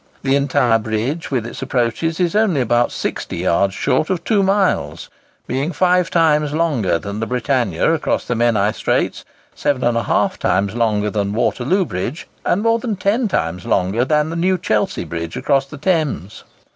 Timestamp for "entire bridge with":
0.35-1.45